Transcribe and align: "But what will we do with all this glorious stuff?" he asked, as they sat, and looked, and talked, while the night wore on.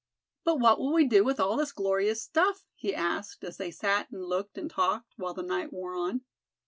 "But 0.43 0.59
what 0.59 0.79
will 0.79 0.93
we 0.93 1.05
do 1.05 1.23
with 1.23 1.39
all 1.39 1.55
this 1.57 1.71
glorious 1.71 2.23
stuff?" 2.23 2.65
he 2.73 2.95
asked, 2.95 3.43
as 3.43 3.57
they 3.57 3.69
sat, 3.69 4.09
and 4.09 4.25
looked, 4.25 4.57
and 4.57 4.67
talked, 4.67 5.13
while 5.15 5.35
the 5.35 5.43
night 5.43 5.71
wore 5.71 5.93
on. 5.93 6.21